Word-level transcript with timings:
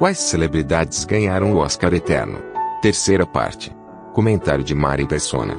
Quais 0.00 0.16
celebridades 0.16 1.04
ganharam 1.04 1.52
o 1.52 1.58
Oscar 1.58 1.92
Eterno? 1.92 2.38
Terceira 2.80 3.26
parte. 3.26 3.70
Comentário 4.14 4.64
de 4.64 4.74
Mari 4.74 5.06
Persona. 5.06 5.52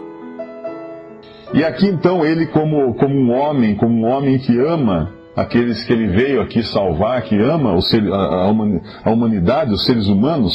E 1.53 1.63
aqui 1.63 1.85
então 1.85 2.25
ele 2.25 2.47
como, 2.47 2.95
como 2.95 3.13
um 3.13 3.31
homem, 3.31 3.75
como 3.75 3.93
um 3.93 4.09
homem 4.09 4.39
que 4.39 4.59
ama 4.59 5.13
aqueles 5.35 5.83
que 5.83 5.93
ele 5.93 6.07
veio 6.07 6.41
aqui 6.41 6.63
salvar, 6.63 7.21
que 7.21 7.37
ama 7.37 7.75
a, 7.75 8.49
a 9.05 9.11
humanidade, 9.11 9.73
os 9.73 9.85
seres 9.85 10.07
humanos, 10.07 10.51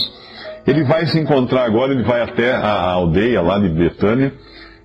ele 0.67 0.83
vai 0.83 1.07
se 1.07 1.21
encontrar 1.21 1.65
agora, 1.65 1.93
ele 1.93 2.03
vai 2.03 2.23
até 2.23 2.57
a 2.57 2.91
aldeia 2.91 3.41
lá 3.41 3.57
de 3.61 3.69
Betânia, 3.69 4.35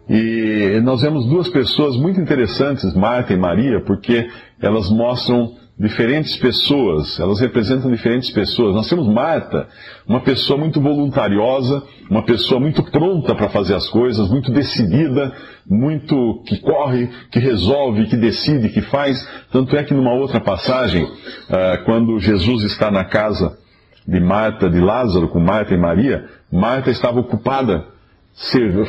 e 0.07 0.79
nós 0.83 1.01
vemos 1.01 1.25
duas 1.25 1.49
pessoas 1.49 1.97
muito 1.97 2.21
interessantes, 2.21 2.93
Marta 2.93 3.33
e 3.33 3.37
Maria, 3.37 3.81
porque 3.83 4.27
elas 4.61 4.91
mostram 4.91 5.59
diferentes 5.81 6.37
pessoas, 6.37 7.19
elas 7.19 7.39
representam 7.39 7.89
diferentes 7.89 8.29
pessoas. 8.29 8.75
Nós 8.75 8.87
temos 8.87 9.07
Marta, 9.07 9.67
uma 10.07 10.19
pessoa 10.19 10.59
muito 10.59 10.79
voluntariosa, 10.79 11.81
uma 12.07 12.21
pessoa 12.21 12.59
muito 12.59 12.83
pronta 12.83 13.33
para 13.33 13.49
fazer 13.49 13.73
as 13.73 13.89
coisas, 13.89 14.29
muito 14.29 14.51
decidida, 14.51 15.33
muito 15.67 16.43
que 16.45 16.59
corre, 16.59 17.09
que 17.31 17.39
resolve, 17.39 18.05
que 18.05 18.15
decide, 18.15 18.69
que 18.69 18.81
faz. 18.81 19.27
Tanto 19.51 19.75
é 19.75 19.83
que 19.83 19.93
numa 19.95 20.13
outra 20.13 20.39
passagem, 20.39 21.07
ah, 21.49 21.79
quando 21.83 22.19
Jesus 22.19 22.63
está 22.63 22.91
na 22.91 23.05
casa 23.05 23.57
de 24.07 24.19
Marta, 24.19 24.69
de 24.69 24.79
Lázaro, 24.79 25.29
com 25.29 25.39
Marta 25.39 25.73
e 25.73 25.77
Maria, 25.77 26.25
Marta 26.51 26.91
estava 26.91 27.19
ocupada 27.19 27.87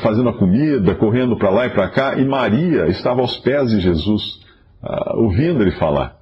fazendo 0.03 0.29
a 0.29 0.35
comida, 0.35 0.95
correndo 0.95 1.37
para 1.37 1.51
lá 1.51 1.67
e 1.67 1.71
para 1.71 1.89
cá, 1.89 2.19
e 2.19 2.25
Maria 2.25 2.87
estava 2.89 3.23
aos 3.23 3.39
pés 3.39 3.71
de 3.71 3.81
Jesus, 3.81 4.41
ah, 4.83 5.15
ouvindo 5.17 5.63
ele 5.63 5.73
falar. 5.73 6.22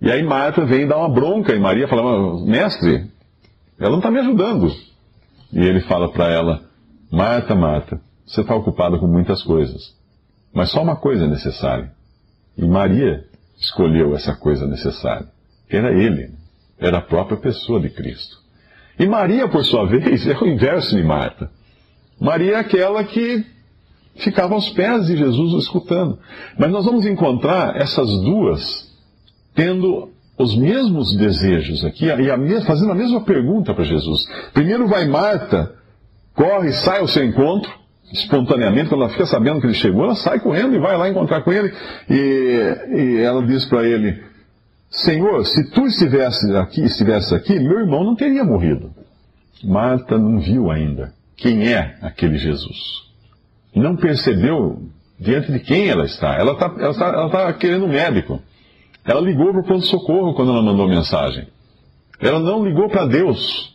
E 0.00 0.10
aí 0.10 0.22
Marta 0.22 0.64
vem 0.64 0.86
dar 0.86 0.98
uma 0.98 1.08
bronca 1.08 1.54
e 1.54 1.58
Maria 1.58 1.88
fala, 1.88 2.44
mestre, 2.44 3.10
ela 3.78 3.90
não 3.90 3.98
está 3.98 4.10
me 4.10 4.20
ajudando. 4.20 4.72
E 5.52 5.58
ele 5.60 5.80
fala 5.80 6.10
para 6.10 6.30
ela, 6.30 6.62
Marta, 7.10 7.54
Marta, 7.54 8.00
você 8.26 8.42
está 8.42 8.54
ocupada 8.54 8.98
com 8.98 9.06
muitas 9.06 9.42
coisas, 9.42 9.96
mas 10.52 10.70
só 10.70 10.82
uma 10.82 10.96
coisa 10.96 11.24
é 11.24 11.28
necessária. 11.28 11.90
E 12.56 12.66
Maria 12.66 13.24
escolheu 13.58 14.14
essa 14.14 14.36
coisa 14.36 14.66
necessária, 14.66 15.26
que 15.68 15.76
era 15.76 15.92
ele, 15.92 16.30
era 16.78 16.98
a 16.98 17.02
própria 17.02 17.38
pessoa 17.38 17.80
de 17.80 17.90
Cristo. 17.90 18.36
E 18.98 19.06
Maria, 19.06 19.48
por 19.48 19.64
sua 19.64 19.86
vez, 19.86 20.26
é 20.28 20.36
o 20.38 20.46
inverso 20.46 20.94
de 20.94 21.02
Marta. 21.02 21.50
Maria 22.20 22.52
é 22.52 22.56
aquela 22.56 23.02
que 23.04 23.44
ficava 24.16 24.54
aos 24.54 24.68
pés 24.70 25.06
de 25.06 25.16
Jesus 25.16 25.62
escutando. 25.62 26.18
Mas 26.58 26.70
nós 26.70 26.84
vamos 26.84 27.06
encontrar 27.06 27.76
essas 27.76 28.08
duas 28.22 28.87
tendo 29.58 30.10
os 30.38 30.56
mesmos 30.56 31.16
desejos 31.16 31.84
aqui, 31.84 32.04
e 32.06 32.30
a, 32.30 32.60
fazendo 32.64 32.92
a 32.92 32.94
mesma 32.94 33.22
pergunta 33.22 33.74
para 33.74 33.82
Jesus. 33.82 34.24
Primeiro 34.54 34.86
vai 34.86 35.08
Marta, 35.08 35.74
corre, 36.32 36.72
sai 36.72 37.00
ao 37.00 37.08
seu 37.08 37.24
encontro, 37.24 37.68
espontaneamente, 38.12 38.88
quando 38.88 39.02
ela 39.02 39.10
fica 39.10 39.26
sabendo 39.26 39.60
que 39.60 39.66
ele 39.66 39.74
chegou, 39.74 40.04
ela 40.04 40.14
sai 40.14 40.38
correndo 40.38 40.76
e 40.76 40.78
vai 40.78 40.96
lá 40.96 41.08
encontrar 41.08 41.42
com 41.42 41.52
ele, 41.52 41.74
e, 42.08 42.76
e 42.94 43.16
ela 43.20 43.44
diz 43.44 43.64
para 43.64 43.84
ele, 43.84 44.22
Senhor, 44.88 45.44
se 45.44 45.70
tu 45.72 45.86
estivesse 45.86 46.56
aqui, 46.56 46.82
estivesse 46.82 47.34
aqui, 47.34 47.58
meu 47.58 47.80
irmão 47.80 48.04
não 48.04 48.14
teria 48.14 48.44
morrido. 48.44 48.92
Marta 49.64 50.16
não 50.16 50.38
viu 50.38 50.70
ainda 50.70 51.12
quem 51.36 51.66
é 51.66 51.98
aquele 52.00 52.38
Jesus. 52.38 52.78
Não 53.74 53.96
percebeu 53.96 54.80
diante 55.18 55.50
de 55.50 55.58
quem 55.58 55.88
ela 55.88 56.04
está. 56.04 56.34
Ela 56.34 56.52
está 56.52 56.74
ela 56.78 56.94
tá, 56.94 57.06
ela 57.06 57.28
tá 57.28 57.52
querendo 57.54 57.86
um 57.86 57.88
médico. 57.88 58.40
Ela 59.08 59.22
ligou 59.22 59.50
para 59.52 59.62
o 59.62 59.64
pronto-socorro 59.64 60.34
quando 60.34 60.52
ela 60.52 60.62
mandou 60.62 60.86
mensagem. 60.86 61.48
Ela 62.20 62.38
não 62.40 62.62
ligou 62.62 62.90
para 62.90 63.06
Deus. 63.06 63.74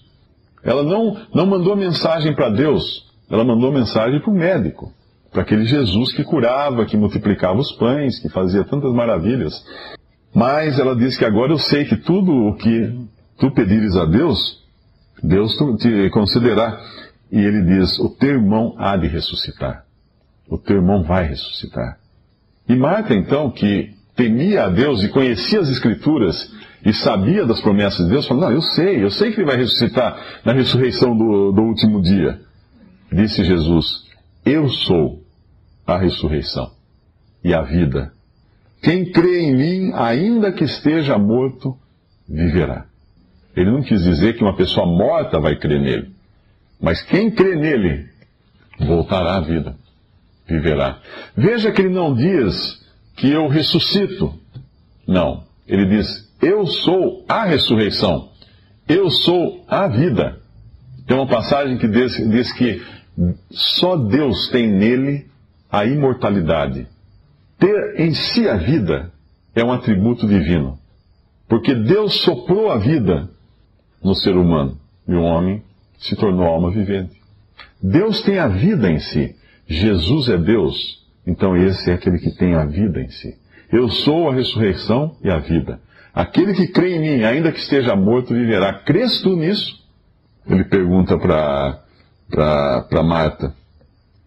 Ela 0.63 0.83
não, 0.83 1.17
não 1.33 1.47
mandou 1.47 1.75
mensagem 1.75 2.35
para 2.35 2.51
Deus. 2.51 3.11
Ela 3.31 3.43
mandou 3.43 3.71
mensagem 3.71 4.21
para 4.21 4.29
o 4.29 4.35
médico. 4.35 4.93
Para 5.31 5.41
aquele 5.41 5.65
Jesus 5.65 6.13
que 6.13 6.23
curava, 6.23 6.85
que 6.85 6.95
multiplicava 6.95 7.59
os 7.59 7.71
pães, 7.71 8.19
que 8.19 8.29
fazia 8.29 8.63
tantas 8.63 8.93
maravilhas. 8.93 9.65
Mas 10.35 10.77
ela 10.77 10.95
diz 10.95 11.17
que 11.17 11.25
agora 11.25 11.51
eu 11.51 11.57
sei 11.57 11.85
que 11.85 11.97
tudo 11.97 12.31
o 12.31 12.55
que 12.55 12.95
tu 13.39 13.49
pedires 13.49 13.95
a 13.95 14.05
Deus, 14.05 14.63
Deus 15.23 15.51
te 15.79 16.11
concederá. 16.11 16.79
E 17.31 17.39
ele 17.39 17.63
diz: 17.63 17.97
O 17.97 18.09
teu 18.09 18.29
irmão 18.35 18.75
há 18.77 18.95
de 18.95 19.07
ressuscitar. 19.07 19.83
O 20.47 20.59
teu 20.59 20.75
irmão 20.75 21.01
vai 21.01 21.23
ressuscitar. 21.23 21.97
E 22.69 22.75
Marta, 22.75 23.15
então, 23.15 23.49
que 23.49 24.02
temia 24.15 24.65
a 24.65 24.69
Deus 24.69 25.03
e 25.03 25.09
conhecia 25.09 25.59
as 25.59 25.69
Escrituras 25.69 26.51
e 26.85 26.93
sabia 26.93 27.45
das 27.45 27.61
promessas 27.61 28.05
de 28.05 28.11
Deus, 28.11 28.27
falou: 28.27 28.43
Não, 28.43 28.51
eu 28.51 28.61
sei, 28.61 29.03
eu 29.03 29.09
sei 29.09 29.31
que 29.31 29.39
ele 29.39 29.47
vai 29.47 29.57
ressuscitar 29.57 30.41
na 30.43 30.53
ressurreição 30.53 31.15
do, 31.15 31.51
do 31.51 31.61
último 31.61 32.01
dia. 32.01 32.41
Disse 33.11 33.43
Jesus: 33.43 33.85
Eu 34.45 34.67
sou 34.67 35.23
a 35.87 35.97
ressurreição 35.97 36.71
e 37.43 37.53
a 37.53 37.61
vida. 37.61 38.11
Quem 38.81 39.05
crê 39.11 39.43
em 39.43 39.55
mim, 39.55 39.91
ainda 39.93 40.51
que 40.51 40.65
esteja 40.65 41.17
morto, 41.17 41.77
viverá. 42.27 42.85
Ele 43.55 43.71
não 43.71 43.81
quis 43.81 44.03
dizer 44.03 44.35
que 44.35 44.43
uma 44.43 44.55
pessoa 44.55 44.85
morta 44.85 45.39
vai 45.39 45.55
crer 45.55 45.79
nele, 45.79 46.11
mas 46.81 47.01
quem 47.01 47.31
crê 47.31 47.55
nele 47.55 48.09
voltará 48.79 49.37
à 49.37 49.39
vida, 49.39 49.75
viverá. 50.45 50.99
Veja 51.37 51.71
que 51.71 51.81
ele 51.81 51.93
não 51.93 52.13
diz 52.13 52.82
que 53.15 53.29
eu 53.29 53.47
ressuscito. 53.47 54.33
Não. 55.07 55.43
Ele 55.67 55.85
diz: 55.85 56.31
Eu 56.41 56.65
sou 56.65 57.25
a 57.27 57.45
ressurreição. 57.45 58.29
Eu 58.87 59.09
sou 59.09 59.63
a 59.67 59.87
vida. 59.87 60.39
Tem 61.07 61.17
uma 61.17 61.27
passagem 61.27 61.77
que 61.77 61.87
diz, 61.87 62.15
diz 62.29 62.51
que 62.53 62.81
só 63.51 63.95
Deus 63.95 64.49
tem 64.49 64.67
nele 64.67 65.27
a 65.71 65.85
imortalidade. 65.85 66.87
Ter 67.57 67.99
em 67.99 68.13
si 68.13 68.47
a 68.47 68.57
vida 68.57 69.11
é 69.55 69.63
um 69.63 69.71
atributo 69.71 70.27
divino. 70.27 70.77
Porque 71.47 71.75
Deus 71.75 72.21
soprou 72.21 72.71
a 72.71 72.77
vida 72.77 73.29
no 74.03 74.15
ser 74.15 74.35
humano 74.35 74.77
e 75.07 75.13
o 75.13 75.21
homem 75.21 75.63
se 75.97 76.15
tornou 76.15 76.45
alma 76.45 76.71
vivente. 76.71 77.21
Deus 77.81 78.21
tem 78.21 78.39
a 78.39 78.47
vida 78.47 78.89
em 78.89 78.99
si. 78.99 79.35
Jesus 79.67 80.29
é 80.29 80.37
Deus. 80.37 81.02
Então 81.25 81.55
esse 81.55 81.89
é 81.89 81.93
aquele 81.93 82.19
que 82.19 82.31
tem 82.31 82.53
a 82.55 82.65
vida 82.65 83.01
em 83.01 83.09
si. 83.09 83.35
Eu 83.71 83.89
sou 83.89 84.29
a 84.29 84.33
ressurreição 84.33 85.15
e 85.23 85.29
a 85.29 85.39
vida. 85.39 85.79
Aquele 86.13 86.53
que 86.53 86.67
crê 86.67 86.95
em 86.95 86.99
mim, 86.99 87.23
ainda 87.23 87.51
que 87.51 87.59
esteja 87.59 87.95
morto, 87.95 88.33
viverá. 88.33 88.73
Crês 88.73 89.21
tu 89.21 89.35
nisso? 89.35 89.81
Ele 90.45 90.63
pergunta 90.65 91.17
para 91.17 93.03
Marta. 93.03 93.55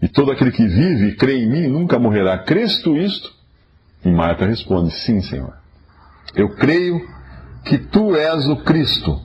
E 0.02 0.08
todo 0.08 0.32
aquele 0.32 0.50
que 0.50 0.66
vive 0.66 1.08
e 1.08 1.16
crê 1.16 1.38
em 1.38 1.48
mim 1.48 1.68
nunca 1.68 1.98
morrerá. 1.98 2.38
Crês 2.38 2.80
tu 2.82 2.96
isto? 2.96 3.32
E 4.04 4.10
Marta 4.10 4.44
responde: 4.46 4.90
Sim, 4.90 5.20
Senhor. 5.20 5.54
Eu 6.34 6.50
creio 6.56 7.00
que 7.64 7.78
tu 7.78 8.14
és 8.16 8.48
o 8.48 8.56
Cristo, 8.56 9.20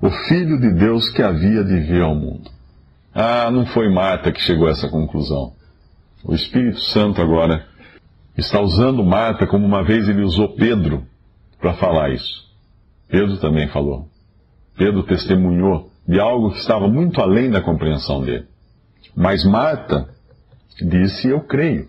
o 0.00 0.10
Filho 0.10 0.58
de 0.60 0.72
Deus 0.72 1.08
que 1.10 1.22
havia 1.22 1.62
de 1.62 1.78
vir 1.80 2.02
ao 2.02 2.14
mundo. 2.14 2.50
Ah, 3.14 3.50
não 3.50 3.66
foi 3.66 3.88
Marta 3.88 4.32
que 4.32 4.40
chegou 4.40 4.66
a 4.66 4.72
essa 4.72 4.88
conclusão. 4.88 5.52
O 6.24 6.34
Espírito 6.34 6.80
Santo 6.80 7.20
agora 7.20 7.66
está 8.36 8.58
usando 8.58 9.04
Marta 9.04 9.46
como 9.46 9.66
uma 9.66 9.84
vez 9.84 10.08
ele 10.08 10.22
usou 10.22 10.54
Pedro 10.54 11.04
para 11.60 11.74
falar 11.74 12.10
isso. 12.14 12.44
Pedro 13.06 13.36
também 13.36 13.68
falou. 13.68 14.08
Pedro 14.74 15.02
testemunhou 15.02 15.90
de 16.08 16.18
algo 16.18 16.50
que 16.50 16.58
estava 16.58 16.88
muito 16.88 17.20
além 17.20 17.50
da 17.50 17.60
compreensão 17.60 18.22
dele. 18.22 18.46
Mas 19.14 19.44
Marta 19.44 20.08
disse: 20.80 21.28
Eu 21.28 21.40
creio. 21.42 21.88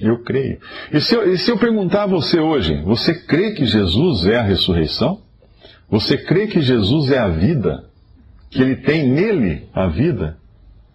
Eu 0.00 0.22
creio. 0.22 0.60
E 0.92 1.00
se 1.00 1.14
eu, 1.14 1.32
e 1.32 1.36
se 1.36 1.50
eu 1.50 1.58
perguntar 1.58 2.04
a 2.04 2.06
você 2.06 2.38
hoje, 2.38 2.80
você 2.82 3.14
crê 3.26 3.52
que 3.52 3.66
Jesus 3.66 4.26
é 4.26 4.36
a 4.36 4.42
ressurreição? 4.42 5.20
Você 5.88 6.16
crê 6.18 6.46
que 6.46 6.60
Jesus 6.60 7.10
é 7.10 7.18
a 7.18 7.28
vida? 7.28 7.84
Que 8.50 8.62
ele 8.62 8.76
tem 8.76 9.08
nele 9.08 9.68
a 9.74 9.86
vida? 9.88 10.38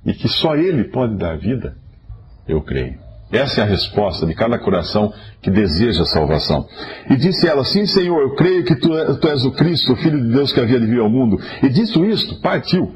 E 0.06 0.13
que 0.13 0.27
só 0.27 0.56
ele 0.56 0.85
pode 0.85 1.18
dar 1.18 1.38
vida? 1.38 1.81
Eu 2.51 2.62
creio. 2.62 2.95
Essa 3.31 3.62
é 3.62 3.63
a 3.63 3.68
resposta 3.68 4.25
de 4.25 4.36
cada 4.36 4.59
coração 4.59 5.13
que 5.42 5.50
deseja 5.50 6.01
a 6.01 6.06
salvação. 6.06 6.68
E 7.09 7.15
disse 7.15 7.48
ela: 7.48 7.63
Sim, 7.63 7.86
Senhor, 7.86 8.21
eu 8.21 8.36
creio 8.36 8.65
que 8.65 8.75
tu, 8.75 8.94
é, 8.94 9.13
tu 9.13 9.27
és 9.30 9.45
o 9.45 9.51
Cristo, 9.53 9.94
o 9.94 9.95
Filho 9.95 10.21
de 10.21 10.33
Deus 10.33 10.51
que 10.51 10.59
havia 10.59 10.80
de 10.80 10.86
vir 10.86 11.00
ao 11.00 11.09
mundo. 11.09 11.39
E 11.63 11.69
dito 11.69 12.03
isto, 12.03 12.42
partiu. 12.42 12.94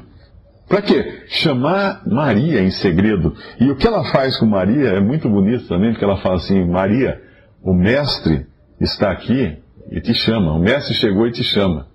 Para 0.68 0.82
quê? 0.82 1.22
Chamar 1.28 2.02
Maria 2.06 2.60
em 2.60 2.70
segredo. 2.70 3.34
E 3.58 3.70
o 3.70 3.76
que 3.76 3.86
ela 3.86 4.04
faz 4.12 4.36
com 4.38 4.44
Maria 4.44 4.88
é 4.90 5.00
muito 5.00 5.26
bonito 5.26 5.66
também, 5.68 5.92
porque 5.92 6.04
ela 6.04 6.18
fala 6.18 6.36
assim: 6.36 6.62
Maria, 6.66 7.18
o 7.62 7.72
Mestre 7.72 8.44
está 8.78 9.10
aqui 9.10 9.56
e 9.90 10.00
te 10.02 10.12
chama. 10.12 10.52
O 10.52 10.58
Mestre 10.58 10.94
chegou 10.94 11.26
e 11.26 11.32
te 11.32 11.42
chama. 11.42 11.86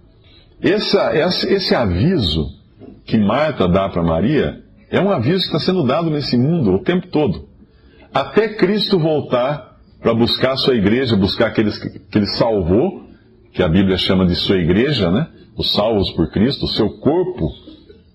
Essa, 0.60 1.12
esse 1.16 1.76
aviso 1.76 2.48
que 3.06 3.20
Marta 3.20 3.68
dá 3.68 3.88
para 3.88 4.02
Maria 4.02 4.64
é 4.90 5.00
um 5.00 5.12
aviso 5.12 5.42
que 5.42 5.56
está 5.56 5.60
sendo 5.60 5.84
dado 5.86 6.10
nesse 6.10 6.36
mundo 6.36 6.74
o 6.74 6.80
tempo 6.80 7.06
todo. 7.08 7.51
Até 8.14 8.56
Cristo 8.56 9.00
voltar 9.00 9.78
para 10.02 10.14
buscar 10.14 10.54
a 10.54 10.58
sua 10.58 10.76
igreja, 10.76 11.16
buscar 11.16 11.48
aqueles 11.48 11.78
que 11.78 12.18
ele 12.18 12.26
salvou, 12.28 13.04
que 13.54 13.64
a 13.64 13.68
Bíblia 13.68 13.98
chama 13.98 14.26
de 14.26 14.36
sua 14.36 14.58
igreja, 14.58 15.12
né? 15.12 15.28
Os 15.58 15.74
salvos 15.74 16.12
por 16.12 16.30
Cristo, 16.32 16.66
o 16.66 16.70
seu 16.70 16.90
corpo, 17.00 17.50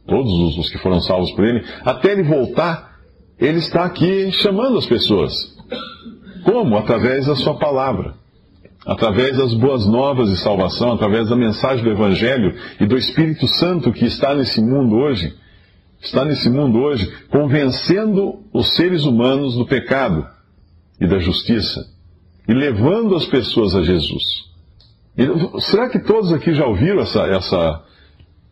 todos 0.06 0.58
os 0.58 0.69
que 0.70 0.78
foram 0.78 1.00
salvos 1.00 1.32
por 1.32 1.44
ele, 1.44 1.64
até 1.84 2.12
ele 2.12 2.25
voltar, 2.25 2.96
ele 3.38 3.58
está 3.58 3.84
aqui 3.84 4.31
chamando 4.32 4.78
as 4.78 4.87
pessoas. 4.87 5.54
Como? 6.44 6.76
Através 6.76 7.26
da 7.26 7.37
sua 7.37 7.58
palavra. 7.58 8.14
Através 8.84 9.37
das 9.37 9.52
boas 9.54 9.87
novas 9.87 10.31
de 10.31 10.37
salvação, 10.37 10.92
através 10.92 11.28
da 11.28 11.37
mensagem 11.37 11.84
do 11.84 11.90
Evangelho 11.90 12.54
e 12.81 12.87
do 12.87 12.96
Espírito 12.96 13.49
Santo 13.49 13.92
que 13.92 14.04
está 14.04 14.34
nesse 14.34 14.60
mundo 14.60 14.96
hoje 14.96 15.34
está 16.00 16.25
nesse 16.25 16.48
mundo 16.50 16.78
hoje 16.78 17.10
convencendo 17.31 18.44
os 18.52 18.75
seres 18.76 19.04
humanos 19.04 19.54
do 19.54 19.66
pecado 19.66 20.26
e 21.00 21.06
da 21.06 21.19
justiça 21.19 21.81
e 22.48 22.54
levando 22.54 23.14
as 23.14 23.26
pessoas 23.26 23.75
a 23.75 23.82
Jesus. 23.82 24.46
E, 25.16 25.60
será 25.60 25.88
que 25.88 25.98
todos 25.98 26.32
aqui 26.32 26.54
já 26.54 26.66
ouviram 26.66 27.00
essa, 27.00 27.22
essa, 27.26 27.82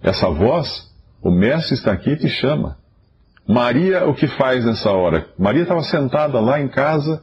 essa 0.03 0.31
voz? 0.31 0.93
O 1.23 1.31
Mestre 1.31 1.75
está 1.75 1.93
aqui 1.93 2.11
e 2.11 2.17
te 2.17 2.29
chama. 2.29 2.77
Maria, 3.47 4.07
o 4.07 4.15
que 4.15 4.27
faz 4.27 4.65
nessa 4.65 4.91
hora? 4.91 5.27
Maria 5.39 5.63
estava 5.63 5.83
sentada 5.83 6.41
lá 6.41 6.61
em 6.61 6.69
casa, 6.69 7.23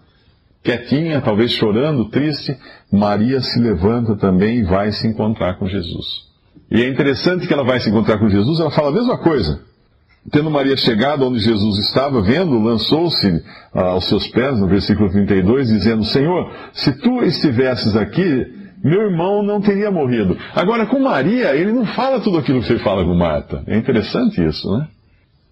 quietinha, 0.64 1.22
talvez 1.22 1.52
chorando, 1.52 2.10
triste. 2.10 2.56
Maria 2.92 3.42
se 3.42 3.60
levanta 3.60 4.16
também 4.16 4.60
e 4.60 4.64
vai 4.64 4.92
se 4.92 5.08
encontrar 5.08 5.58
com 5.58 5.68
Jesus. 5.68 6.30
E 6.70 6.82
é 6.82 6.88
interessante 6.88 7.48
que 7.48 7.54
ela 7.54 7.64
vai 7.64 7.80
se 7.80 7.90
encontrar 7.90 8.18
com 8.18 8.30
Jesus, 8.30 8.60
ela 8.60 8.72
fala 8.72 8.90
a 8.90 8.94
mesma 8.94 9.18
coisa. 9.18 9.62
Tendo 10.30 10.52
Maria 10.52 10.78
chegado 10.78 11.26
onde 11.26 11.40
Jesus 11.40 11.80
estava, 11.80 12.22
vendo, 12.22 12.60
lançou-se 12.60 13.44
ah, 13.74 13.92
aos 13.92 14.06
seus 14.06 14.28
pés, 14.28 14.60
no 14.60 14.68
versículo 14.68 15.10
32, 15.10 15.70
dizendo: 15.70 16.04
Senhor, 16.04 16.52
se 16.74 16.92
tu 17.00 17.24
estivesses 17.24 17.96
aqui, 17.96 18.46
meu 18.84 19.02
irmão 19.02 19.42
não 19.42 19.60
teria 19.60 19.90
morrido. 19.90 20.38
Agora, 20.54 20.86
com 20.86 21.00
Maria, 21.00 21.56
ele 21.56 21.72
não 21.72 21.86
fala 21.86 22.20
tudo 22.20 22.38
aquilo 22.38 22.62
que 22.62 22.68
você 22.68 22.78
fala 22.80 23.04
com 23.04 23.16
Marta. 23.16 23.64
É 23.66 23.76
interessante 23.76 24.46
isso, 24.46 24.72
né? 24.78 24.88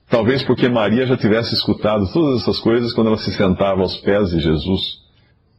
Talvez 0.08 0.44
porque 0.44 0.70
Maria 0.70 1.06
já 1.06 1.18
tivesse 1.18 1.54
escutado 1.54 2.12
todas 2.12 2.42
essas 2.42 2.60
coisas 2.60 2.94
quando 2.94 3.08
ela 3.08 3.18
se 3.18 3.32
sentava 3.32 3.82
aos 3.82 3.98
pés 3.98 4.30
de 4.30 4.40
Jesus 4.40 5.00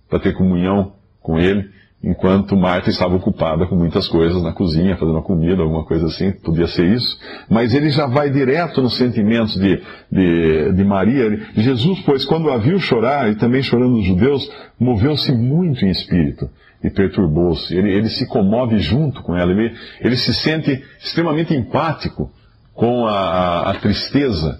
para 0.08 0.20
ter 0.20 0.34
comunhão 0.34 0.92
com 1.20 1.38
ele 1.38 1.68
enquanto 2.02 2.56
Marta 2.56 2.88
estava 2.88 3.14
ocupada 3.14 3.66
com 3.66 3.76
muitas 3.76 4.08
coisas 4.08 4.42
na 4.42 4.52
cozinha, 4.52 4.96
fazendo 4.96 5.18
a 5.18 5.22
comida, 5.22 5.62
alguma 5.62 5.84
coisa 5.84 6.06
assim, 6.06 6.32
podia 6.32 6.66
ser 6.66 6.86
isso. 6.86 7.18
Mas 7.48 7.74
ele 7.74 7.90
já 7.90 8.06
vai 8.06 8.30
direto 8.30 8.80
nos 8.80 8.96
sentimentos 8.96 9.54
de, 9.54 9.82
de, 10.10 10.72
de 10.72 10.84
Maria. 10.84 11.48
Jesus, 11.54 12.00
pois, 12.00 12.24
quando 12.24 12.50
a 12.50 12.56
viu 12.56 12.78
chorar, 12.78 13.30
e 13.30 13.36
também 13.36 13.62
chorando 13.62 13.98
os 13.98 14.04
judeus, 14.04 14.50
moveu-se 14.78 15.30
muito 15.32 15.84
em 15.84 15.90
espírito 15.90 16.48
e 16.82 16.88
perturbou-se. 16.88 17.76
Ele, 17.76 17.92
ele, 17.92 18.08
se 18.08 18.26
comove 18.26 18.78
junto 18.78 19.22
com 19.22 19.36
ela, 19.36 19.52
ele, 19.52 19.74
ele 20.00 20.16
se 20.16 20.32
sente 20.32 20.82
extremamente 20.98 21.54
empático 21.54 22.30
com 22.72 23.06
a, 23.06 23.12
a, 23.12 23.70
a 23.70 23.74
tristeza 23.74 24.58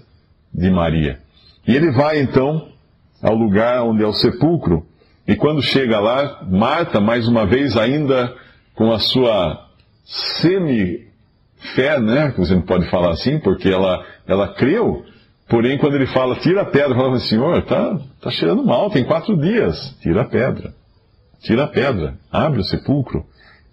de 0.53 0.69
Maria. 0.69 1.19
E 1.67 1.75
ele 1.75 1.91
vai 1.91 2.21
então 2.21 2.67
ao 3.21 3.35
lugar 3.35 3.83
onde 3.83 4.03
é 4.03 4.07
o 4.07 4.13
sepulcro, 4.13 4.85
e 5.27 5.35
quando 5.35 5.61
chega 5.61 5.99
lá, 5.99 6.43
Marta, 6.49 6.99
mais 6.99 7.27
uma 7.27 7.45
vez, 7.45 7.77
ainda 7.77 8.33
com 8.75 8.91
a 8.91 8.99
sua 8.99 9.67
semi-fé, 10.03 11.99
né? 11.99 12.33
Você 12.37 12.55
não 12.55 12.63
pode 12.63 12.89
falar 12.89 13.11
assim, 13.11 13.39
porque 13.39 13.69
ela, 13.69 14.03
ela 14.27 14.47
creu. 14.55 15.05
Porém, 15.47 15.77
quando 15.77 15.95
ele 15.95 16.07
fala, 16.07 16.35
tira 16.37 16.61
a 16.61 16.65
pedra, 16.65 16.95
fala, 16.95 17.19
Senhor, 17.19 17.61
tá, 17.63 17.99
tá 18.21 18.31
cheirando 18.31 18.65
mal, 18.65 18.89
tem 18.89 19.03
quatro 19.03 19.37
dias. 19.37 19.95
Tira 20.01 20.21
a 20.21 20.25
pedra. 20.25 20.73
Tira 21.41 21.65
a 21.65 21.67
pedra. 21.67 22.15
Abre 22.31 22.61
o 22.61 22.63
sepulcro. 22.63 23.25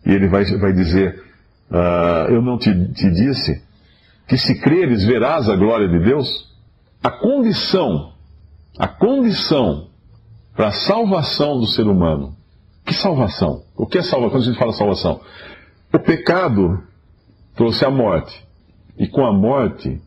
E 0.05 0.13
ele 0.13 0.29
vai, 0.29 0.45
vai 0.45 0.73
dizer, 0.73 1.23
uh, 1.71 2.31
eu 2.31 2.43
não 2.43 2.59
te, 2.59 2.73
te 2.93 3.11
disse 3.11 3.63
que 4.27 4.37
se 4.37 4.61
creres 4.61 5.05
verás 5.05 5.49
a 5.49 5.57
glória 5.57 5.89
de 5.89 5.99
Deus? 6.01 6.29
A 7.03 7.11
condição, 7.11 8.13
a 8.79 8.89
condição 8.89 9.89
para 10.59 10.69
a 10.69 10.73
salvação 10.73 11.61
do 11.61 11.69
ser 11.69 11.87
humano. 11.87 12.35
Que 12.85 12.93
salvação? 12.93 13.63
O 13.77 13.87
que 13.87 13.97
é 13.97 14.03
salvação? 14.03 14.31
Quando 14.31 14.43
a 14.43 14.47
gente 14.47 14.59
fala 14.59 14.73
salvação? 14.73 15.21
O 15.95 16.01
pecado 16.01 16.83
trouxe 17.55 17.85
a 17.85 17.91
morte. 17.93 18.45
E 18.99 19.07
com 19.07 19.25
a 19.25 19.33
morte, 19.33 20.01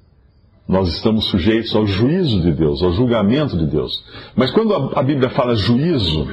nós 0.67 0.89
estamos 0.89 1.23
sujeitos 1.27 1.73
ao 1.73 1.87
juízo 1.87 2.41
de 2.41 2.51
Deus, 2.51 2.83
ao 2.83 2.91
julgamento 2.91 3.57
de 3.57 3.65
Deus. 3.65 4.03
Mas 4.35 4.51
quando 4.51 4.73
a 4.93 5.01
Bíblia 5.01 5.29
fala 5.29 5.55
juízo, 5.55 6.27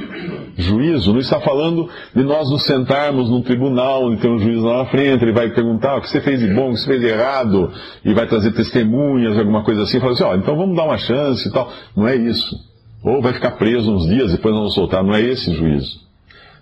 juízo, 0.57 1.13
não 1.13 1.21
está 1.21 1.39
falando 1.39 1.89
de 2.13 2.25
nós 2.25 2.51
nos 2.51 2.65
sentarmos 2.65 3.31
num 3.31 3.43
tribunal, 3.43 4.07
onde 4.07 4.21
tem 4.21 4.33
um 4.33 4.41
juiz 4.41 4.61
lá 4.61 4.79
na 4.79 4.87
frente, 4.87 5.23
ele 5.23 5.33
vai 5.33 5.49
perguntar 5.51 5.97
o 5.97 6.01
que 6.01 6.11
você 6.11 6.21
fez 6.21 6.41
de 6.41 6.53
bom, 6.53 6.71
o 6.71 6.73
que 6.73 6.81
você 6.81 6.87
fez 6.89 7.01
de 7.01 7.07
errado, 7.07 7.71
e 8.05 8.13
vai 8.13 8.27
trazer 8.27 8.51
testemunhas, 8.51 9.39
alguma 9.39 9.63
coisa 9.63 9.83
assim, 9.83 9.99
e 9.99 10.01
fala 10.01 10.13
assim, 10.15 10.25
ó, 10.25 10.33
oh, 10.33 10.35
então 10.35 10.57
vamos 10.57 10.77
dar 10.77 10.87
uma 10.87 10.99
chance 10.99 11.49
e 11.49 11.53
tal. 11.53 11.71
Não 11.97 12.09
é 12.09 12.17
isso. 12.17 12.67
Ou 13.03 13.23
vai 13.23 13.33
ficar 13.33 13.53
preso 13.53 13.93
uns 13.93 14.07
dias, 14.07 14.33
depois 14.33 14.55
não 14.55 14.69
soltar. 14.69 15.03
Não 15.03 15.15
é 15.15 15.23
esse 15.23 15.53
juízo. 15.55 16.01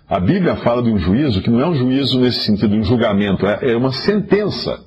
A 0.09 0.19
Bíblia 0.19 0.55
fala 0.57 0.81
de 0.81 0.89
um 0.89 0.97
juízo 0.97 1.41
que 1.41 1.49
não 1.49 1.59
é 1.59 1.67
um 1.67 1.75
juízo 1.75 2.19
nesse 2.19 2.39
sentido, 2.39 2.75
um 2.75 2.83
julgamento, 2.83 3.45
é, 3.45 3.71
é 3.71 3.77
uma 3.77 3.91
sentença. 3.91 4.79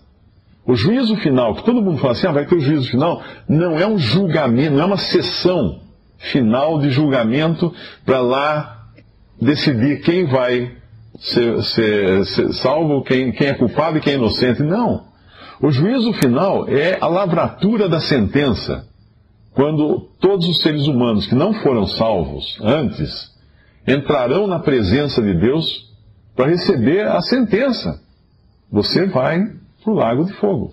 O 0.66 0.74
juízo 0.74 1.14
final, 1.16 1.54
que 1.54 1.64
todo 1.64 1.82
mundo 1.82 1.98
fala 1.98 2.12
assim, 2.12 2.26
ah, 2.26 2.32
vai 2.32 2.46
ter 2.46 2.54
o 2.54 2.60
juízo 2.60 2.90
final, 2.90 3.22
não 3.48 3.78
é 3.78 3.86
um 3.86 3.98
julgamento, 3.98 4.74
não 4.74 4.82
é 4.82 4.86
uma 4.86 4.96
sessão 4.96 5.80
final 6.16 6.78
de 6.78 6.90
julgamento 6.90 7.74
para 8.04 8.20
lá 8.20 8.86
decidir 9.40 10.00
quem 10.02 10.26
vai 10.26 10.72
ser, 11.18 11.62
ser, 11.64 12.24
ser 12.24 12.52
salvo, 12.54 13.02
quem, 13.02 13.32
quem 13.32 13.48
é 13.48 13.54
culpado 13.54 13.98
e 13.98 14.00
quem 14.00 14.14
é 14.14 14.16
inocente. 14.16 14.62
Não. 14.62 15.04
O 15.60 15.70
juízo 15.70 16.12
final 16.14 16.66
é 16.68 16.96
a 16.98 17.06
lavratura 17.06 17.88
da 17.88 18.00
sentença 18.00 18.86
quando 19.54 20.08
todos 20.20 20.46
os 20.48 20.62
seres 20.62 20.86
humanos 20.86 21.26
que 21.26 21.34
não 21.34 21.52
foram 21.54 21.86
salvos 21.86 22.58
antes 22.62 23.30
entrarão 23.86 24.46
na 24.46 24.58
presença 24.58 25.20
de 25.20 25.34
Deus 25.34 25.90
para 26.36 26.50
receber 26.50 27.06
a 27.06 27.20
sentença. 27.20 28.00
Você 28.70 29.06
vai 29.06 29.40
para 29.82 29.92
o 29.92 29.96
lago 29.96 30.24
de 30.24 30.32
fogo. 30.34 30.72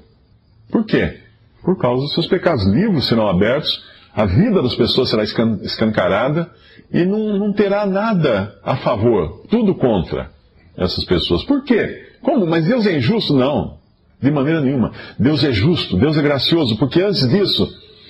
Por 0.72 0.86
quê? 0.86 1.19
Por 1.63 1.77
causa 1.77 2.03
dos 2.03 2.13
seus 2.13 2.27
pecados. 2.27 2.65
Livros 2.67 3.07
serão 3.07 3.27
abertos, 3.27 3.84
a 4.13 4.25
vida 4.25 4.62
das 4.62 4.75
pessoas 4.75 5.10
será 5.10 5.24
escancarada 5.24 6.50
e 6.91 7.03
não, 7.05 7.38
não 7.38 7.53
terá 7.53 7.86
nada 7.86 8.55
a 8.63 8.77
favor, 8.77 9.43
tudo 9.50 9.75
contra 9.75 10.29
essas 10.77 11.03
pessoas. 11.03 11.43
Por 11.43 11.63
quê? 11.63 12.05
Como? 12.22 12.46
Mas 12.46 12.65
Deus 12.65 12.86
é 12.86 12.96
injusto? 12.98 13.34
Não, 13.34 13.77
de 14.22 14.31
maneira 14.31 14.62
nenhuma. 14.62 14.91
Deus 15.17 15.43
é 15.43 15.51
justo, 15.51 15.98
Deus 15.98 16.17
é 16.17 16.22
gracioso, 16.22 16.77
porque 16.77 17.01
antes 17.01 17.27
disso 17.27 17.67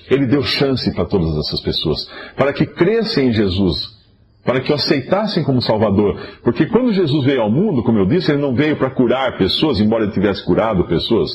ele 0.09 0.25
deu 0.25 0.41
chance 0.43 0.93
para 0.93 1.05
todas 1.05 1.35
essas 1.37 1.61
pessoas, 1.61 2.09
para 2.35 2.53
que 2.53 2.65
crescem 2.65 3.29
em 3.29 3.33
Jesus, 3.33 3.95
para 4.43 4.61
que 4.61 4.71
o 4.71 4.75
aceitassem 4.75 5.43
como 5.43 5.61
Salvador. 5.61 6.17
Porque 6.43 6.65
quando 6.65 6.93
Jesus 6.93 7.25
veio 7.25 7.41
ao 7.41 7.51
mundo, 7.51 7.83
como 7.83 7.99
eu 7.99 8.05
disse, 8.05 8.31
ele 8.31 8.41
não 8.41 8.55
veio 8.55 8.77
para 8.77 8.89
curar 8.89 9.37
pessoas, 9.37 9.79
embora 9.79 10.05
ele 10.05 10.13
tivesse 10.13 10.43
curado 10.45 10.87
pessoas. 10.87 11.29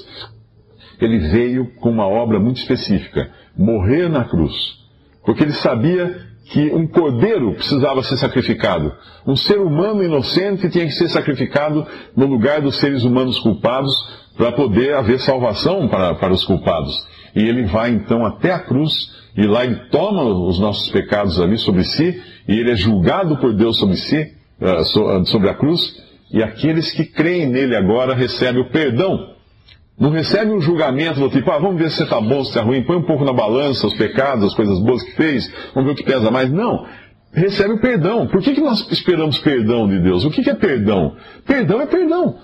Ele 1.00 1.18
veio 1.18 1.66
com 1.80 1.90
uma 1.90 2.06
obra 2.06 2.40
muito 2.40 2.58
específica: 2.58 3.30
morrer 3.56 4.08
na 4.08 4.24
cruz. 4.24 4.54
Porque 5.24 5.42
ele 5.42 5.52
sabia 5.52 6.32
que 6.46 6.70
um 6.74 6.86
cordeiro 6.86 7.54
precisava 7.54 8.02
ser 8.02 8.16
sacrificado. 8.16 8.92
Um 9.26 9.36
ser 9.36 9.58
humano 9.58 10.02
inocente 10.02 10.68
tinha 10.68 10.86
que 10.86 10.92
ser 10.92 11.08
sacrificado 11.08 11.86
no 12.16 12.26
lugar 12.26 12.60
dos 12.60 12.76
seres 12.78 13.04
humanos 13.04 13.38
culpados 13.40 13.92
para 14.36 14.52
poder 14.52 14.94
haver 14.94 15.20
salvação 15.20 15.88
para, 15.88 16.14
para 16.14 16.32
os 16.32 16.44
culpados. 16.44 17.06
E 17.34 17.42
ele 17.42 17.64
vai 17.64 17.90
então 17.90 18.24
até 18.26 18.52
a 18.52 18.60
cruz, 18.60 18.92
e 19.36 19.46
lá 19.46 19.64
ele 19.64 19.76
toma 19.90 20.22
os 20.22 20.58
nossos 20.58 20.90
pecados 20.90 21.40
ali 21.40 21.56
sobre 21.56 21.84
si, 21.84 22.20
e 22.46 22.58
ele 22.58 22.70
é 22.70 22.76
julgado 22.76 23.38
por 23.38 23.54
Deus 23.54 23.78
sobre 23.78 23.96
si, 23.96 24.32
eh, 24.60 25.24
sobre 25.24 25.48
a 25.48 25.54
cruz, 25.54 25.80
e 26.32 26.42
aqueles 26.42 26.90
que 26.92 27.04
creem 27.04 27.46
nele 27.46 27.76
agora 27.76 28.14
recebem 28.14 28.62
o 28.62 28.70
perdão 28.70 29.34
Não 29.98 30.10
recebe 30.10 30.50
um 30.50 30.60
julgamento 30.60 31.20
do 31.20 31.28
tipo, 31.28 31.50
ah, 31.50 31.58
vamos 31.58 31.80
ver 31.80 31.90
se 31.90 31.98
você 31.98 32.04
está 32.04 32.20
bom, 32.20 32.42
se 32.42 32.50
está 32.50 32.62
ruim, 32.62 32.82
põe 32.82 32.96
um 32.96 33.06
pouco 33.06 33.24
na 33.24 33.32
balança 33.32 33.86
os 33.86 33.94
pecados, 33.94 34.44
as 34.46 34.54
coisas 34.54 34.78
boas 34.80 35.02
que 35.02 35.12
fez, 35.12 35.52
vamos 35.74 35.88
ver 35.88 35.92
o 35.92 35.96
que 35.96 36.04
pesa 36.04 36.30
mais. 36.30 36.50
Não. 36.50 36.86
Recebe 37.32 37.74
o 37.74 37.80
perdão. 37.80 38.26
Por 38.26 38.42
que, 38.42 38.54
que 38.54 38.60
nós 38.60 38.86
esperamos 38.90 39.38
perdão 39.38 39.86
de 39.88 40.00
Deus? 40.00 40.24
O 40.24 40.30
que, 40.30 40.42
que 40.42 40.50
é 40.50 40.54
perdão? 40.54 41.16
Perdão 41.46 41.80
é 41.80 41.86
perdão. 41.86 42.36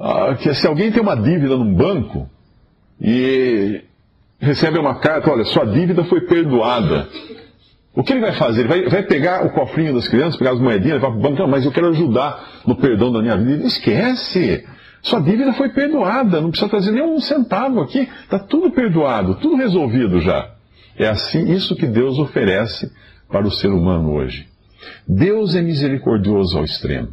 Ah, 0.00 0.34
que 0.34 0.52
se 0.54 0.66
alguém 0.66 0.90
tem 0.90 1.02
uma 1.02 1.14
dívida 1.14 1.56
num 1.56 1.74
banco 1.74 2.28
e 3.00 3.82
recebe 4.38 4.78
uma 4.78 4.96
carta, 4.96 5.30
olha, 5.30 5.44
sua 5.44 5.64
dívida 5.64 6.04
foi 6.04 6.22
perdoada. 6.22 7.08
O 7.94 8.02
que 8.02 8.12
ele 8.12 8.20
vai 8.20 8.32
fazer? 8.32 8.60
Ele 8.60 8.68
vai, 8.68 8.88
vai 8.88 9.02
pegar 9.02 9.44
o 9.44 9.50
cofrinho 9.50 9.94
das 9.94 10.06
crianças, 10.06 10.36
pegar 10.36 10.52
as 10.52 10.60
moedinhas, 10.60 11.00
vai 11.00 11.10
para 11.10 11.18
o 11.18 11.22
banco, 11.22 11.48
mas 11.48 11.64
eu 11.64 11.72
quero 11.72 11.88
ajudar 11.88 12.62
no 12.66 12.76
perdão 12.76 13.12
da 13.12 13.20
minha 13.20 13.36
vida. 13.36 13.66
Esquece! 13.66 14.64
Sua 15.02 15.20
dívida 15.20 15.52
foi 15.52 15.70
perdoada, 15.70 16.40
não 16.40 16.50
precisa 16.50 16.70
trazer 16.70 16.92
nenhum 16.92 17.18
centavo 17.20 17.80
aqui, 17.80 18.08
está 18.22 18.38
tudo 18.38 18.70
perdoado, 18.70 19.36
tudo 19.36 19.56
resolvido 19.56 20.20
já. 20.20 20.54
É 20.96 21.08
assim, 21.08 21.52
isso 21.52 21.76
que 21.76 21.86
Deus 21.86 22.18
oferece 22.18 22.90
para 23.28 23.46
o 23.46 23.50
ser 23.50 23.68
humano 23.68 24.12
hoje. 24.12 24.48
Deus 25.06 25.54
é 25.54 25.62
misericordioso 25.62 26.58
ao 26.58 26.64
extremo. 26.64 27.08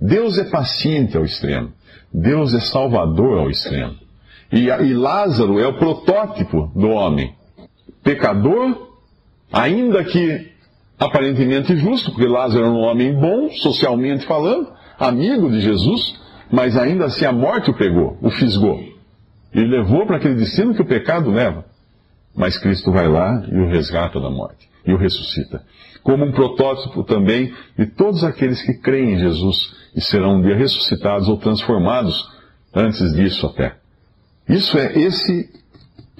Deus 0.00 0.38
é 0.38 0.44
paciente 0.44 1.16
ao 1.16 1.24
extremo. 1.24 1.72
Deus 2.12 2.54
é 2.54 2.60
salvador 2.60 3.38
ao 3.38 3.50
extremo. 3.50 3.94
E, 4.52 4.68
e 4.68 4.94
Lázaro 4.94 5.58
é 5.58 5.66
o 5.66 5.78
protótipo 5.78 6.70
do 6.74 6.88
homem. 6.88 7.34
Pecador, 8.02 8.92
ainda 9.52 10.04
que 10.04 10.52
aparentemente 10.98 11.76
justo, 11.76 12.10
porque 12.12 12.26
Lázaro 12.26 12.64
era 12.64 12.72
um 12.72 12.80
homem 12.80 13.14
bom, 13.14 13.50
socialmente 13.50 14.26
falando, 14.26 14.68
amigo 14.98 15.50
de 15.50 15.60
Jesus, 15.60 16.18
mas 16.50 16.76
ainda 16.76 17.06
assim 17.06 17.24
a 17.24 17.32
morte 17.32 17.70
o 17.70 17.76
pegou, 17.76 18.16
o 18.22 18.30
fisgou. 18.30 18.80
E 19.52 19.60
levou 19.60 20.06
para 20.06 20.16
aquele 20.16 20.34
destino 20.34 20.74
que 20.74 20.82
o 20.82 20.86
pecado 20.86 21.30
leva. 21.30 21.64
Mas 22.34 22.58
Cristo 22.58 22.92
vai 22.92 23.08
lá 23.08 23.44
e 23.50 23.58
o 23.58 23.68
resgata 23.68 24.20
da 24.20 24.30
morte, 24.30 24.68
e 24.86 24.92
o 24.92 24.96
ressuscita. 24.96 25.62
Como 26.02 26.24
um 26.24 26.32
protótipo 26.32 27.02
também 27.02 27.52
de 27.76 27.86
todos 27.86 28.22
aqueles 28.22 28.62
que 28.62 28.74
creem 28.74 29.14
em 29.14 29.18
Jesus 29.18 29.74
e 29.94 30.00
serão 30.00 30.36
um 30.36 30.42
dia 30.42 30.56
ressuscitados 30.56 31.28
ou 31.28 31.36
transformados 31.38 32.30
antes 32.74 33.12
disso 33.14 33.46
até. 33.46 33.76
Isso 34.48 34.78
é 34.78 34.98
esse 34.98 35.56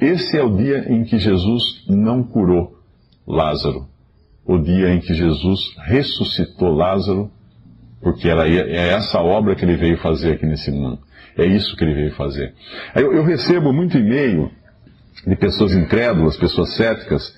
esse 0.01 0.37
é 0.37 0.45
o 0.45 0.55
dia 0.55 0.93
em 0.93 1.05
que 1.05 1.19
Jesus 1.19 1.85
não 1.89 2.23
curou 2.23 2.79
Lázaro. 3.27 3.89
O 4.45 4.59
dia 4.59 4.91
em 4.91 5.01
que 5.01 5.15
Jesus 5.15 5.75
ressuscitou 5.87 6.75
Lázaro, 6.75 7.31
porque 8.01 8.29
era, 8.29 8.47
é 8.47 8.91
essa 8.91 9.21
obra 9.21 9.55
que 9.57 9.65
ele 9.65 9.77
veio 9.77 9.97
fazer 9.99 10.35
aqui 10.35 10.45
nesse 10.45 10.71
mundo. 10.71 10.99
É 11.37 11.47
isso 11.47 11.75
que 11.77 11.85
ele 11.85 11.95
veio 11.95 12.15
fazer. 12.15 12.55
Eu, 12.95 13.13
eu 13.15 13.25
recebo 13.25 13.73
muito 13.73 13.97
e-mail 13.97 14.51
de 15.27 15.35
pessoas 15.35 15.73
incrédulas, 15.75 16.37
pessoas 16.37 16.75
céticas, 16.75 17.35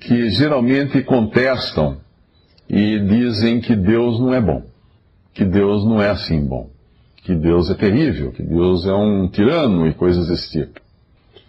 que 0.00 0.28
geralmente 0.30 1.02
contestam 1.02 2.00
e 2.68 2.98
dizem 2.98 3.60
que 3.60 3.76
Deus 3.76 4.18
não 4.18 4.34
é 4.34 4.40
bom, 4.40 4.64
que 5.32 5.44
Deus 5.44 5.84
não 5.84 6.02
é 6.02 6.10
assim 6.10 6.44
bom 6.44 6.71
que 7.22 7.34
Deus 7.34 7.70
é 7.70 7.74
terrível, 7.74 8.32
que 8.32 8.42
Deus 8.42 8.86
é 8.86 8.92
um 8.92 9.28
tirano 9.28 9.86
e 9.86 9.94
coisas 9.94 10.28
desse 10.28 10.50
tipo. 10.50 10.80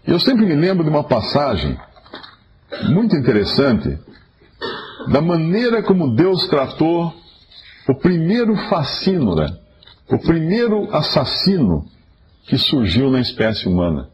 Eu 0.05 0.19
sempre 0.19 0.45
me 0.45 0.55
lembro 0.55 0.83
de 0.83 0.89
uma 0.89 1.03
passagem 1.03 1.77
muito 2.89 3.15
interessante 3.15 3.97
da 5.09 5.21
maneira 5.21 5.81
como 5.83 6.15
Deus 6.15 6.47
tratou 6.47 7.13
o 7.87 7.95
primeiro 7.95 8.55
fascínora, 8.69 9.47
né? 9.47 9.57
o 10.09 10.19
primeiro 10.19 10.93
assassino 10.95 11.85
que 12.43 12.57
surgiu 12.57 13.09
na 13.09 13.19
espécie 13.19 13.67
humana. 13.67 14.09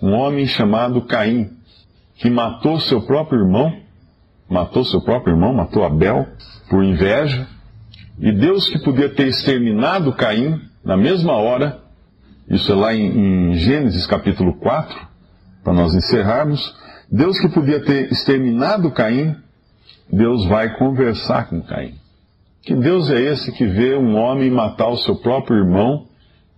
Um 0.00 0.12
homem 0.12 0.46
chamado 0.46 1.02
Caim, 1.02 1.50
que 2.16 2.30
matou 2.30 2.80
seu 2.80 3.02
próprio 3.02 3.40
irmão, 3.40 3.80
matou 4.48 4.84
seu 4.84 5.00
próprio 5.00 5.34
irmão, 5.34 5.52
matou 5.52 5.84
Abel 5.84 6.26
por 6.68 6.82
inveja, 6.82 7.46
e 8.18 8.32
Deus 8.32 8.68
que 8.68 8.78
podia 8.78 9.08
ter 9.08 9.26
exterminado 9.26 10.12
Caim, 10.12 10.60
na 10.84 10.96
mesma 10.96 11.32
hora, 11.32 11.80
isso 12.48 12.70
é 12.70 12.74
lá 12.74 12.94
em, 12.94 13.52
em 13.52 13.54
Gênesis 13.54 14.06
capítulo 14.06 14.54
4, 14.58 14.94
para 15.62 15.72
nós 15.72 15.94
encerrarmos, 15.94 16.74
Deus 17.10 17.38
que 17.40 17.48
podia 17.48 17.80
ter 17.80 18.12
exterminado 18.12 18.90
Caim, 18.90 19.34
Deus 20.12 20.44
vai 20.46 20.76
conversar 20.76 21.48
com 21.48 21.62
Caim. 21.62 21.94
Que 22.62 22.74
Deus 22.74 23.10
é 23.10 23.20
esse 23.20 23.52
que 23.52 23.66
vê 23.66 23.96
um 23.96 24.16
homem 24.16 24.50
matar 24.50 24.88
o 24.88 24.96
seu 24.98 25.16
próprio 25.16 25.58
irmão 25.58 26.06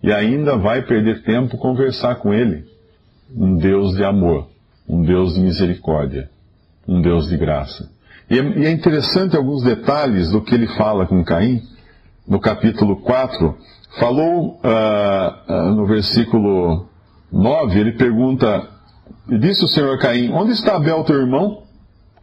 e 0.03 0.11
ainda 0.11 0.57
vai 0.57 0.81
perder 0.81 1.23
tempo 1.23 1.57
conversar 1.57 2.15
com 2.15 2.33
ele? 2.33 2.65
Um 3.35 3.55
Deus 3.57 3.95
de 3.95 4.03
amor, 4.03 4.47
um 4.87 5.03
Deus 5.03 5.35
de 5.35 5.41
misericórdia, 5.41 6.29
um 6.87 7.01
Deus 7.01 7.29
de 7.29 7.37
graça. 7.37 7.89
E 8.29 8.37
é, 8.37 8.41
é 8.41 8.71
interessante 8.71 9.35
alguns 9.37 9.63
detalhes 9.63 10.31
do 10.31 10.41
que 10.41 10.53
ele 10.53 10.67
fala 10.75 11.05
com 11.05 11.23
Caim, 11.23 11.61
no 12.27 12.39
capítulo 12.39 12.97
4, 13.01 13.55
falou 13.99 14.59
uh, 14.63 15.51
uh, 15.51 15.75
no 15.75 15.85
versículo 15.85 16.87
9, 17.31 17.79
ele 17.79 17.91
pergunta, 17.93 18.67
e 19.29 19.37
disse 19.37 19.63
o 19.63 19.67
Senhor 19.67 19.97
Caim, 19.99 20.31
onde 20.31 20.51
está 20.51 20.75
Abel, 20.75 21.03
teu 21.03 21.15
irmão? 21.15 21.63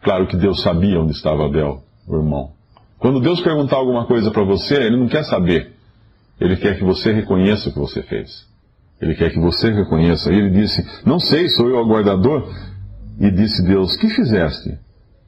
Claro 0.03 0.27
que 0.27 0.37
Deus 0.37 0.61
sabia 0.61 0.99
onde 0.99 1.13
estava 1.13 1.45
Abel, 1.45 1.81
o 2.07 2.15
irmão. 2.15 2.51
Quando 2.99 3.19
Deus 3.19 3.41
perguntar 3.41 3.77
alguma 3.77 4.05
coisa 4.05 4.31
para 4.31 4.43
você, 4.43 4.75
ele 4.75 4.97
não 4.97 5.07
quer 5.07 5.23
saber. 5.23 5.73
Ele 6.39 6.55
quer 6.57 6.77
que 6.77 6.83
você 6.83 7.11
reconheça 7.11 7.69
o 7.69 7.73
que 7.73 7.79
você 7.79 8.03
fez. 8.03 8.47
Ele 9.01 9.15
quer 9.15 9.31
que 9.31 9.39
você 9.39 9.71
reconheça. 9.71 10.31
E 10.31 10.37
ele 10.37 10.49
disse, 10.51 10.85
não 11.05 11.19
sei, 11.19 11.49
sou 11.49 11.69
eu 11.69 11.77
o 11.77 11.87
guardador. 11.87 12.47
E 13.19 13.29
disse 13.31 13.63
Deus, 13.63 13.95
que 13.97 14.09
fizeste? 14.09 14.77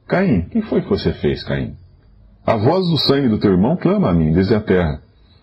Caim, 0.06 0.40
o 0.40 0.50
que 0.50 0.62
foi 0.62 0.82
que 0.82 0.88
você 0.88 1.12
fez, 1.12 1.44
Caim? 1.44 1.76
A 2.48 2.56
voz 2.56 2.88
do 2.88 2.96
sangue 2.96 3.28
do 3.28 3.38
teu 3.38 3.50
irmão 3.50 3.76
clama 3.76 4.08
a 4.08 4.14
mim 4.14 4.32
desde 4.32 4.54
a 4.54 4.60
terra. 4.60 5.02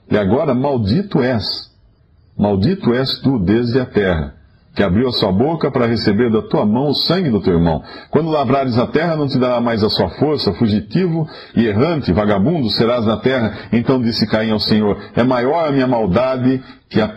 E 0.09 0.17
agora, 0.17 0.55
maldito 0.55 1.21
és, 1.21 1.45
maldito 2.35 2.95
és 2.95 3.21
tu 3.21 3.37
desde 3.37 3.79
a 3.79 3.85
terra, 3.85 4.33
que 4.75 4.81
abriu 4.81 5.07
a 5.07 5.11
sua 5.11 5.31
boca 5.31 5.69
para 5.69 5.85
receber 5.85 6.31
da 6.31 6.41
tua 6.41 6.65
mão 6.65 6.89
o 6.89 6.95
sangue 6.95 7.29
do 7.29 7.39
teu 7.41 7.53
irmão. 7.53 7.83
Quando 8.09 8.31
lavrares 8.31 8.75
a 8.79 8.87
terra, 8.87 9.15
não 9.15 9.27
te 9.27 9.37
dará 9.37 9.61
mais 9.61 9.83
a 9.83 9.89
sua 9.91 10.09
força, 10.17 10.51
fugitivo 10.53 11.29
e 11.55 11.67
errante, 11.67 12.11
vagabundo 12.11 12.71
serás 12.71 13.05
na 13.05 13.17
terra. 13.17 13.53
Então 13.71 14.01
disse 14.01 14.25
Caim 14.25 14.49
ao 14.49 14.59
Senhor: 14.59 14.97
É 15.15 15.23
maior 15.23 15.67
a 15.67 15.71
minha 15.71 15.85
maldade 15.85 16.59
que 16.89 16.99
a, 16.99 17.07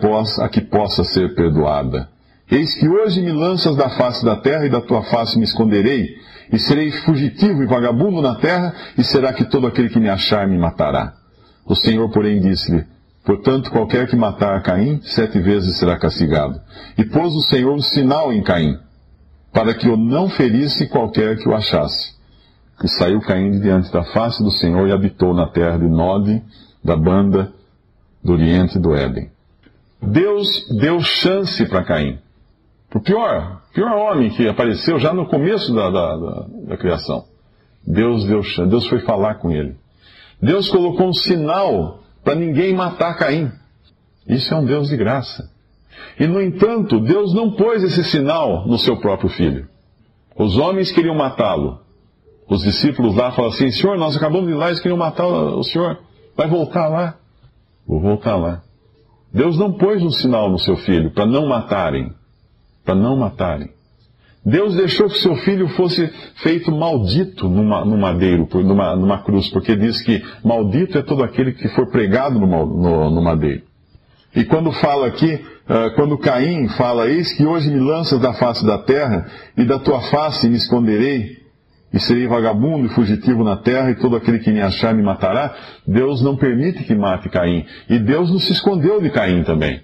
que 0.51 0.61
possa 0.61 1.03
ser 1.03 1.33
perdoada. 1.33 2.07
Eis 2.51 2.73
que 2.75 2.87
hoje 2.87 3.21
me 3.21 3.31
lanças 3.31 3.75
da 3.75 3.89
face 3.89 4.25
da 4.25 4.35
terra 4.35 4.65
e 4.65 4.69
da 4.69 4.81
tua 4.81 5.03
face 5.03 5.37
me 5.37 5.43
esconderei, 5.43 6.17
e 6.51 6.57
serei 6.57 6.91
fugitivo 6.91 7.61
e 7.61 7.67
vagabundo 7.67 8.21
na 8.21 8.35
terra, 8.35 8.73
e 8.97 9.03
será 9.03 9.31
que 9.31 9.45
todo 9.45 9.67
aquele 9.67 9.89
que 9.89 9.99
me 9.99 10.09
achar 10.09 10.47
me 10.47 10.57
matará. 10.57 11.13
O 11.65 11.75
Senhor, 11.75 12.09
porém, 12.09 12.39
disse-lhe: 12.39 12.83
Portanto, 13.23 13.69
qualquer 13.69 14.07
que 14.07 14.15
matar 14.15 14.63
Caim, 14.63 14.99
sete 15.03 15.39
vezes 15.39 15.77
será 15.77 15.97
castigado. 15.99 16.59
E 16.97 17.05
pôs 17.05 17.33
o 17.35 17.41
Senhor 17.41 17.71
um 17.71 17.81
sinal 17.81 18.33
em 18.33 18.41
Caim, 18.41 18.75
para 19.53 19.75
que 19.75 19.87
o 19.87 19.95
não 19.95 20.27
ferisse 20.29 20.87
qualquer 20.87 21.37
que 21.37 21.47
o 21.47 21.53
achasse. 21.53 22.17
E 22.83 22.87
saiu 22.87 23.19
Caim 23.21 23.59
diante 23.59 23.91
da 23.91 24.03
face 24.05 24.41
do 24.41 24.49
Senhor 24.49 24.87
e 24.87 24.91
habitou 24.91 25.35
na 25.35 25.47
terra 25.47 25.77
de 25.77 25.87
Nod, 25.87 26.41
da 26.83 26.95
banda 26.95 27.53
do 28.23 28.33
Oriente 28.33 28.79
do 28.79 28.95
Éden. 28.95 29.29
Deus 30.01 30.67
deu 30.79 30.99
chance 31.01 31.63
para 31.67 31.83
Caim. 31.83 32.17
O 32.93 32.99
pior, 32.99 33.61
pior 33.73 33.91
homem 33.95 34.31
que 34.31 34.47
apareceu 34.47 34.97
já 34.99 35.13
no 35.13 35.27
começo 35.27 35.73
da, 35.73 35.89
da, 35.89 36.17
da, 36.17 36.45
da 36.69 36.77
criação. 36.77 37.25
Deus 37.85 38.25
deu 38.25 38.41
chance, 38.41 38.69
Deus 38.69 38.87
foi 38.87 38.99
falar 38.99 39.35
com 39.35 39.51
ele. 39.51 39.75
Deus 40.41 40.69
colocou 40.69 41.07
um 41.07 41.13
sinal 41.13 41.99
para 42.23 42.35
ninguém 42.35 42.73
matar 42.73 43.15
Caim. 43.15 43.51
Isso 44.27 44.53
é 44.53 44.57
um 44.57 44.65
Deus 44.65 44.89
de 44.89 44.97
graça. 44.97 45.49
E, 46.19 46.27
no 46.27 46.41
entanto, 46.41 46.99
Deus 46.99 47.33
não 47.33 47.51
pôs 47.51 47.83
esse 47.83 48.03
sinal 48.03 48.67
no 48.67 48.77
seu 48.77 48.97
próprio 48.97 49.29
filho. 49.29 49.67
Os 50.35 50.57
homens 50.57 50.91
queriam 50.91 51.15
matá-lo. 51.15 51.79
Os 52.47 52.61
discípulos 52.61 53.15
lá 53.15 53.31
falaram 53.31 53.53
assim: 53.53 53.71
Senhor, 53.71 53.97
nós 53.97 54.15
acabamos 54.15 54.47
de 54.47 54.53
ir 54.53 54.55
lá, 54.55 54.67
eles 54.67 54.79
queriam 54.79 54.97
matar 54.97 55.27
o 55.27 55.63
Senhor. 55.63 55.99
Vai 56.35 56.47
voltar 56.47 56.87
lá. 56.87 57.15
Vou 57.85 57.99
voltar 57.99 58.35
lá. 58.35 58.61
Deus 59.33 59.57
não 59.57 59.73
pôs 59.73 60.01
um 60.01 60.09
sinal 60.09 60.49
no 60.49 60.57
seu 60.57 60.75
filho 60.77 61.11
para 61.11 61.25
não 61.25 61.47
matarem. 61.47 62.13
Para 62.83 62.95
não 62.95 63.15
matarem. 63.15 63.69
Deus 64.45 64.75
deixou 64.75 65.07
que 65.07 65.19
seu 65.19 65.35
filho 65.37 65.67
fosse 65.69 66.07
feito 66.41 66.71
maldito 66.71 67.49
numa, 67.49 67.83
madeiro, 67.85 68.47
numa, 68.53 68.95
numa 68.95 69.21
cruz, 69.21 69.49
porque 69.49 69.75
diz 69.75 70.01
que 70.01 70.23
maldito 70.43 70.97
é 70.97 71.01
todo 71.01 71.23
aquele 71.23 71.51
que 71.51 71.67
for 71.69 71.87
pregado 71.91 72.39
no, 72.39 72.47
no, 72.47 73.09
no 73.09 73.21
madeiro. 73.21 73.63
E 74.35 74.45
quando 74.45 74.71
fala 74.71 75.07
aqui, 75.07 75.33
uh, 75.33 75.93
quando 75.95 76.17
Caim 76.17 76.67
fala, 76.69 77.09
eis 77.09 77.33
que 77.33 77.45
hoje 77.45 77.69
me 77.69 77.79
lanças 77.79 78.19
da 78.19 78.33
face 78.33 78.65
da 78.65 78.77
terra, 78.77 79.25
e 79.57 79.65
da 79.65 79.79
tua 79.79 80.01
face 80.01 80.47
me 80.47 80.55
esconderei, 80.55 81.39
e 81.91 81.99
serei 81.99 82.27
vagabundo 82.27 82.85
e 82.85 82.89
fugitivo 82.89 83.43
na 83.43 83.57
terra, 83.57 83.91
e 83.91 83.95
todo 83.95 84.15
aquele 84.15 84.39
que 84.39 84.51
me 84.51 84.61
achar 84.61 84.93
me 84.93 85.03
matará, 85.03 85.53
Deus 85.85 86.21
não 86.21 86.37
permite 86.37 86.83
que 86.83 86.95
mate 86.95 87.27
Caim. 87.29 87.65
E 87.89 87.99
Deus 87.99 88.31
não 88.31 88.39
se 88.39 88.53
escondeu 88.53 89.01
de 89.01 89.09
Caim 89.09 89.43
também. 89.43 89.81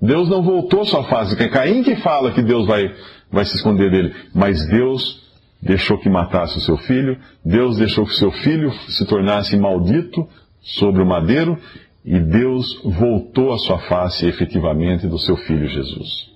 Deus 0.00 0.28
não 0.28 0.42
voltou 0.42 0.84
sua 0.84 1.04
face. 1.04 1.40
É 1.42 1.48
Caim 1.48 1.82
que 1.82 1.96
fala 1.96 2.32
que 2.32 2.42
Deus 2.42 2.66
vai, 2.66 2.94
vai 3.30 3.44
se 3.44 3.56
esconder 3.56 3.90
dele. 3.90 4.14
Mas 4.34 4.66
Deus 4.66 5.26
deixou 5.60 5.98
que 5.98 6.08
matasse 6.08 6.58
o 6.58 6.60
seu 6.60 6.76
filho, 6.76 7.18
Deus 7.44 7.76
deixou 7.78 8.04
que 8.04 8.12
o 8.12 8.16
seu 8.16 8.30
filho 8.30 8.70
se 8.88 9.06
tornasse 9.06 9.56
maldito 9.56 10.28
sobre 10.60 11.02
o 11.02 11.06
madeiro, 11.06 11.58
e 12.04 12.20
Deus 12.20 12.80
voltou 12.84 13.52
a 13.52 13.58
sua 13.58 13.78
face 13.80 14.26
efetivamente 14.26 15.08
do 15.08 15.18
seu 15.18 15.36
filho 15.36 15.66
Jesus. 15.66 16.30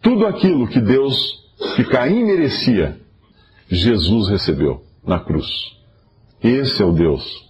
Tudo 0.00 0.26
aquilo 0.26 0.68
que 0.68 0.80
Deus, 0.80 1.16
que 1.74 1.84
Caim 1.84 2.24
merecia, 2.24 2.96
Jesus 3.68 4.28
recebeu 4.28 4.82
na 5.04 5.18
cruz. 5.18 5.46
Esse 6.42 6.82
é 6.82 6.84
o 6.84 6.92
Deus. 6.92 7.49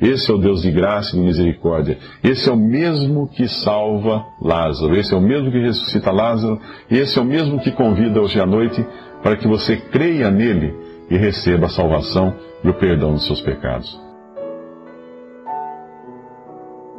Esse 0.00 0.30
é 0.30 0.34
o 0.34 0.38
Deus 0.38 0.62
de 0.62 0.70
graça 0.70 1.14
e 1.14 1.18
de 1.18 1.24
misericórdia. 1.24 1.98
Esse 2.22 2.48
é 2.48 2.52
o 2.52 2.56
mesmo 2.56 3.28
que 3.28 3.48
salva 3.48 4.24
Lázaro. 4.40 4.96
Esse 4.96 5.14
é 5.14 5.16
o 5.16 5.20
mesmo 5.20 5.50
que 5.50 5.58
ressuscita 5.58 6.10
Lázaro. 6.10 6.60
Esse 6.90 7.18
é 7.18 7.22
o 7.22 7.24
mesmo 7.24 7.60
que 7.60 7.70
convida 7.70 8.20
hoje 8.20 8.40
à 8.40 8.46
noite 8.46 8.84
para 9.22 9.36
que 9.36 9.48
você 9.48 9.76
creia 9.76 10.30
nele 10.30 10.74
e 11.10 11.16
receba 11.16 11.66
a 11.66 11.70
salvação 11.70 12.34
e 12.62 12.68
o 12.68 12.74
perdão 12.74 13.14
dos 13.14 13.26
seus 13.26 13.40
pecados. 13.40 14.00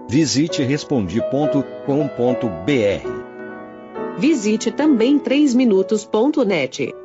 Visite 0.08 0.64
respondi.com.br. 0.64 1.66
Visite 4.18 4.72
também 4.72 5.20
3minutos.net. 5.20 7.04